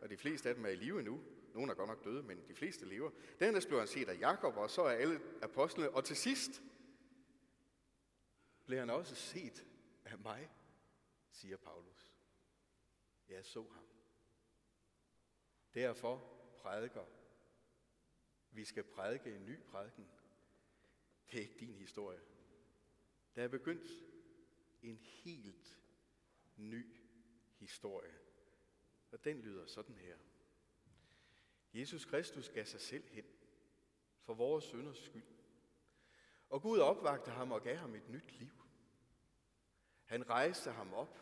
og 0.00 0.10
de 0.10 0.16
fleste 0.16 0.48
af 0.48 0.54
dem 0.54 0.64
er 0.64 0.68
i 0.68 0.76
live 0.76 1.02
nu. 1.02 1.24
Nogle 1.54 1.70
er 1.72 1.76
godt 1.76 1.88
nok 1.88 2.04
døde, 2.04 2.22
men 2.22 2.48
de 2.48 2.54
fleste 2.54 2.86
lever. 2.86 3.10
Dernæst 3.40 3.68
blev 3.68 3.78
han 3.78 3.88
set 3.88 4.08
af 4.08 4.18
Jakob, 4.18 4.56
og 4.56 4.70
så 4.70 4.82
er 4.82 4.90
alle 4.90 5.20
apostlene. 5.42 5.90
Og 5.90 6.04
til 6.04 6.16
sidst 6.16 6.62
blev 8.64 8.78
han 8.78 8.90
også 8.90 9.14
set 9.14 9.66
af 10.04 10.18
mig, 10.18 10.50
siger 11.30 11.56
Paulus. 11.56 12.10
Jeg 13.28 13.44
så 13.44 13.62
ham. 13.62 13.89
Derfor 15.74 16.40
prædiker. 16.58 17.04
Vi 18.50 18.64
skal 18.64 18.84
prædike 18.84 19.36
en 19.36 19.46
ny 19.46 19.62
prædiken. 19.62 20.10
Det 21.30 21.38
er 21.38 21.42
ikke 21.42 21.60
din 21.60 21.74
historie. 21.74 22.20
Der 23.34 23.44
er 23.44 23.48
begyndt 23.48 23.90
en 24.82 24.96
helt 24.96 25.78
ny 26.56 26.96
historie. 27.58 28.18
Og 29.10 29.24
den 29.24 29.40
lyder 29.40 29.66
sådan 29.66 29.96
her. 29.96 30.16
Jesus 31.74 32.04
Kristus 32.04 32.48
gav 32.48 32.64
sig 32.64 32.80
selv 32.80 33.08
hen 33.08 33.24
for 34.22 34.34
vores 34.34 34.64
synders 34.64 34.98
skyld. 34.98 35.26
Og 36.48 36.62
Gud 36.62 36.78
opvagte 36.78 37.30
ham 37.30 37.52
og 37.52 37.62
gav 37.62 37.76
ham 37.76 37.94
et 37.94 38.08
nyt 38.08 38.32
liv. 38.32 38.52
Han 40.04 40.30
rejste 40.30 40.70
ham 40.70 40.94
op 40.94 41.18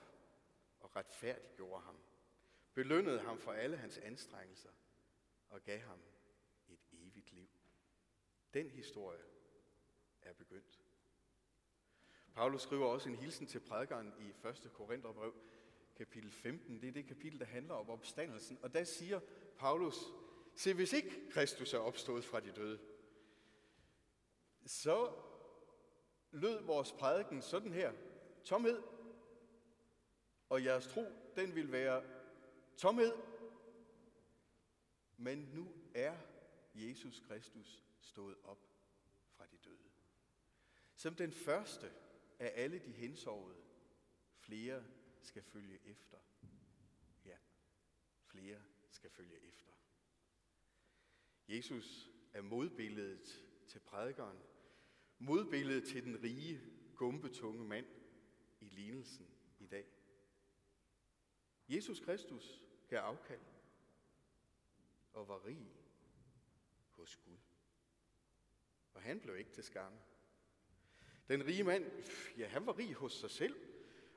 og 0.81 0.97
retfærdiggjorde 0.97 1.83
ham. 1.83 1.97
Belønnede 2.75 3.21
ham 3.21 3.39
for 3.39 3.53
alle 3.53 3.77
hans 3.77 3.99
anstrengelser 3.99 4.71
og 5.49 5.63
gav 5.63 5.81
ham 5.81 6.01
et 6.69 6.81
evigt 6.93 7.33
liv. 7.33 7.49
Den 8.55 8.71
historie 8.71 9.23
er 10.23 10.33
begyndt. 10.33 10.81
Paulus 12.35 12.63
skriver 12.63 12.87
også 12.87 13.09
en 13.09 13.15
hilsen 13.15 13.47
til 13.47 13.61
prædikeren 13.61 14.15
i 14.21 14.49
1. 14.49 14.71
Korintherbrev, 14.75 15.35
kapitel 15.97 16.31
15. 16.31 16.81
Det 16.81 16.89
er 16.89 16.93
det 16.93 17.07
kapitel, 17.07 17.41
der 17.41 17.47
handler 17.47 17.75
om 17.75 17.91
opstandelsen. 17.91 18.59
Og 18.63 18.75
der 18.75 18.85
siger 18.85 19.21
Paulus, 19.59 19.97
se 20.55 20.75
hvis 20.75 20.93
ikke 20.93 21.31
Kristus 21.31 21.75
er 21.75 21.79
opstået 21.79 22.25
fra 22.25 22.41
de 22.41 22.53
døde, 22.53 22.81
så 24.67 25.13
lød 26.31 26.63
vores 26.63 26.93
prædiken 26.93 27.43
sådan 27.43 27.73
her. 27.73 27.93
Tomhed. 28.45 28.83
Og 30.49 30.65
jeres 30.65 30.87
tro, 30.87 31.05
den 31.37 31.55
vil 31.55 31.73
være 31.73 32.18
tomhed. 32.79 33.13
Men 35.17 35.39
nu 35.39 35.73
er 35.95 36.17
Jesus 36.75 37.21
Kristus 37.21 37.85
stået 38.01 38.37
op 38.45 38.59
fra 39.37 39.47
de 39.47 39.57
døde. 39.65 39.91
Som 40.95 41.15
den 41.15 41.33
første 41.33 41.93
af 42.39 42.53
alle 42.55 42.79
de 42.79 42.93
hensovede, 42.93 43.57
flere 44.37 44.85
skal 45.21 45.43
følge 45.43 45.79
efter. 45.85 46.19
Ja, 47.25 47.37
flere 48.25 48.63
skal 48.91 49.11
følge 49.11 49.41
efter. 49.49 49.73
Jesus 51.49 52.11
er 52.33 52.43
modbilledet 52.43 53.45
til 53.67 53.81
prædikeren, 53.81 54.39
modbilledet 55.19 55.89
til 55.89 56.05
den 56.05 56.23
rige, 56.23 56.61
gumbetunge 56.95 57.65
mand 57.65 57.87
i 58.61 58.69
lignelsen 58.69 59.27
i 59.59 59.67
dag. 59.67 59.87
Jesus 61.69 62.01
Kristus 62.01 62.68
gav 62.89 63.01
afkald 63.01 63.41
og 65.13 65.29
var 65.29 65.47
rig 65.47 65.73
hos 66.97 67.17
Gud. 67.17 67.39
Og 68.95 69.03
han 69.03 69.21
blev 69.21 69.37
ikke 69.37 69.51
til 69.51 69.65
skamme. 69.65 69.99
Den 71.29 71.47
rige 71.47 71.65
mand, 71.65 71.85
ja, 72.39 72.47
han 72.47 72.67
var 72.67 72.79
rig 72.79 72.95
hos 72.95 73.13
sig 73.13 73.31
selv, 73.31 73.57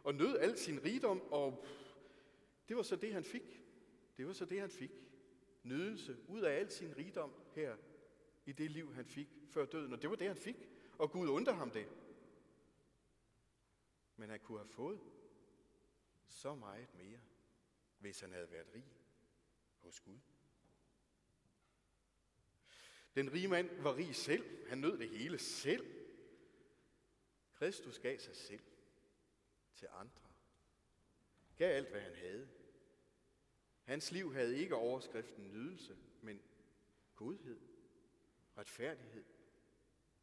og 0.03 0.15
nød 0.15 0.37
al 0.37 0.57
sin 0.57 0.83
rigdom, 0.83 1.21
og 1.31 1.65
det 2.67 2.77
var 2.77 2.83
så 2.83 2.95
det, 2.95 3.13
han 3.13 3.23
fik. 3.23 3.63
Det 4.17 4.27
var 4.27 4.33
så 4.33 4.45
det, 4.45 4.59
han 4.59 4.69
fik. 4.69 4.91
Nydelse 5.63 6.17
ud 6.27 6.41
af 6.41 6.53
al 6.53 6.71
sin 6.71 6.97
rigdom 6.97 7.33
her 7.51 7.77
i 8.45 8.51
det 8.51 8.71
liv, 8.71 8.93
han 8.93 9.05
fik 9.05 9.27
før 9.49 9.65
døden. 9.65 9.93
Og 9.93 10.01
det 10.01 10.09
var 10.09 10.15
det, 10.15 10.27
han 10.27 10.37
fik. 10.37 10.55
Og 10.97 11.11
Gud 11.11 11.27
undrer 11.27 11.53
ham 11.53 11.71
det. 11.71 11.89
Men 14.15 14.29
han 14.29 14.39
kunne 14.39 14.57
have 14.57 14.67
fået 14.67 14.99
så 16.25 16.55
meget 16.55 16.95
mere, 16.95 17.19
hvis 18.01 18.19
han 18.19 18.31
havde 18.31 18.51
været 18.51 18.73
rig 18.73 18.85
hos 19.79 19.99
Gud. 19.99 20.19
Den 23.15 23.33
rige 23.33 23.47
mand 23.47 23.81
var 23.81 23.95
rig 23.95 24.15
selv. 24.15 24.67
Han 24.67 24.77
nød 24.77 24.97
det 24.97 25.09
hele 25.09 25.39
selv. 25.39 25.95
Kristus 27.53 27.99
gav 27.99 28.19
sig 28.19 28.35
selv 28.35 28.63
til 29.75 29.87
andre. 29.91 30.29
Gav 31.57 31.75
alt, 31.75 31.89
hvad 31.89 32.01
han 32.01 32.15
havde. 32.15 32.49
Hans 33.83 34.11
liv 34.11 34.33
havde 34.33 34.57
ikke 34.57 34.75
overskriften 34.75 35.51
nydelse, 35.51 35.97
men 36.21 36.41
godhed, 37.15 37.59
retfærdighed, 38.57 39.25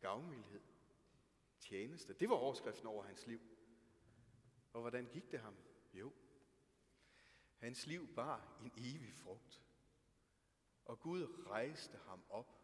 gavmildhed, 0.00 0.62
tjeneste. 1.60 2.12
Det 2.12 2.28
var 2.28 2.34
overskriften 2.34 2.86
over 2.86 3.04
hans 3.04 3.26
liv. 3.26 3.40
Og 4.72 4.80
hvordan 4.80 5.06
gik 5.06 5.30
det 5.32 5.40
ham? 5.40 5.56
Jo, 5.94 6.12
hans 7.58 7.86
liv 7.86 8.16
var 8.16 8.58
en 8.62 8.72
evig 8.76 9.14
frugt. 9.14 9.62
Og 10.84 11.00
Gud 11.00 11.46
rejste 11.46 11.98
ham 11.98 12.22
op 12.28 12.58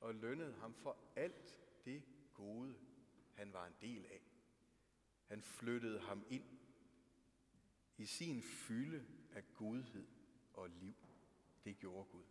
og 0.00 0.14
lønnede 0.14 0.54
ham 0.54 0.74
for 0.74 0.96
alt 1.16 1.58
det 1.84 2.02
gode, 2.34 2.74
han 3.34 3.52
var 3.52 3.66
en 3.66 3.76
del 3.80 4.06
af. 4.06 4.22
Han 5.26 5.42
flyttede 5.42 6.00
ham 6.00 6.24
ind 6.28 6.58
i 7.96 8.06
sin 8.06 8.42
fylde 8.42 9.06
af 9.32 9.54
godhed 9.54 10.06
og 10.54 10.70
liv. 10.70 10.94
Det 11.64 11.78
gjorde 11.78 12.08
Gud. 12.10 12.24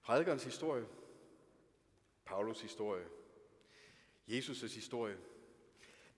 Prædikernes 0.00 0.44
historie, 0.44 0.86
Paulus 2.24 2.60
historie, 2.60 3.08
Jesus' 4.28 4.74
historie. 4.74 5.18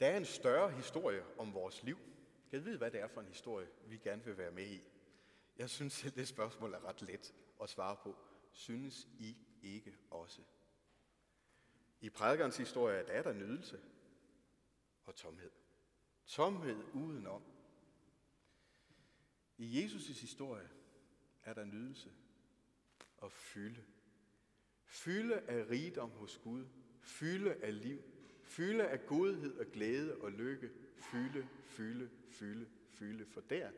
Der 0.00 0.06
er 0.06 0.16
en 0.16 0.24
større 0.24 0.70
historie 0.70 1.24
om 1.38 1.54
vores 1.54 1.82
liv. 1.82 1.98
Kan 2.50 2.60
vi 2.60 2.64
vide, 2.64 2.78
hvad 2.78 2.90
det 2.90 3.00
er 3.00 3.08
for 3.08 3.20
en 3.20 3.26
historie, 3.26 3.68
vi 3.86 3.96
gerne 3.96 4.24
vil 4.24 4.38
være 4.38 4.50
med 4.50 4.66
i. 4.66 4.88
Jeg 5.56 5.70
synes 5.70 5.92
selv, 5.92 6.12
det 6.12 6.28
spørgsmål 6.28 6.74
er 6.74 6.84
ret 6.84 7.02
let 7.02 7.34
at 7.62 7.68
svare 7.68 7.96
på. 8.02 8.16
Synes 8.52 9.08
I 9.18 9.36
ikke 9.62 9.96
også? 10.10 10.42
I 12.00 12.10
prædikernes 12.10 12.56
historie 12.56 13.06
der 13.06 13.12
er 13.12 13.22
der 13.22 13.32
nydelse 13.32 13.80
og 15.04 15.14
tomhed. 15.14 15.50
Tomhed 16.26 16.84
udenom. 16.94 17.42
I 19.58 19.84
Jesus' 19.84 20.20
historie 20.20 20.68
er 21.42 21.54
der 21.54 21.64
nydelse 21.64 22.12
og 23.16 23.32
fylde. 23.32 23.84
Fylde 24.84 25.40
af 25.40 25.70
rigdom 25.70 26.10
hos 26.10 26.38
Gud. 26.38 26.66
Fylde 27.02 27.54
af 27.54 27.82
liv. 27.82 28.02
Fylde 28.42 28.88
af 28.88 29.06
godhed 29.06 29.58
og 29.58 29.66
glæde 29.66 30.16
og 30.20 30.32
lykke. 30.32 30.70
Fylde, 30.96 31.48
fylde, 31.64 32.10
fylde, 32.30 32.68
fylde. 32.90 33.26
For 33.26 33.40
der, 33.40 33.70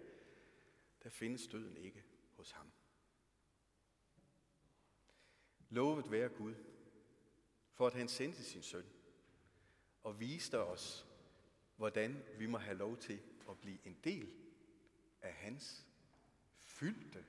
der 1.02 1.08
findes 1.08 1.46
døden 1.46 1.76
ikke 1.76 2.04
hos 2.37 2.50
ham. 2.50 2.72
Lovet 5.70 6.10
være 6.10 6.28
Gud, 6.28 6.54
for 7.72 7.87
at 7.87 7.94
han 7.94 8.08
sendte 8.08 8.44
sin 8.44 8.62
søn 8.62 8.87
og 10.02 10.20
viste 10.20 10.60
os, 10.60 11.06
hvordan 11.76 12.24
vi 12.38 12.46
må 12.46 12.58
have 12.58 12.76
lov 12.76 12.96
til 12.96 13.20
at 13.50 13.58
blive 13.58 13.78
en 13.87 13.96
del 14.04 14.32
af 15.22 15.32
hans 15.32 15.87
fyldte 16.58 17.24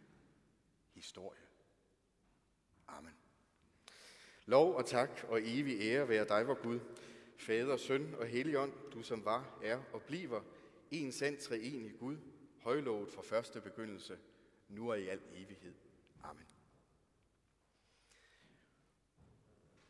historie. 0.93 1.41
Amen. 2.87 3.13
Lov 4.45 4.75
og 4.75 4.85
tak 4.85 5.09
og 5.27 5.39
evig 5.43 5.81
ære 5.81 6.09
være 6.09 6.27
dig, 6.27 6.47
vor 6.47 6.63
Gud, 6.63 6.79
Fader, 7.37 7.77
Søn 7.77 8.15
og 8.15 8.27
Helligånd, 8.27 8.73
du 8.93 9.01
som 9.01 9.25
var, 9.25 9.59
er 9.63 9.81
og 9.93 10.01
bliver 10.01 10.41
en 10.91 11.11
sand 11.11 11.37
treenig 11.37 11.93
Gud, 11.99 12.17
højlovet 12.59 13.09
fra 13.11 13.21
første 13.21 13.61
begyndelse, 13.61 14.17
nu 14.69 14.91
og 14.91 14.99
i 14.99 15.07
al 15.07 15.21
evighed. 15.33 15.73
Amen. 16.23 16.45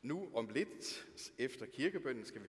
Nu 0.02 0.30
om 0.34 0.50
lidt 0.50 1.08
efter 1.38 1.66
kirkebønnen 1.66 2.26
skal 2.26 2.40
vi 2.40 2.44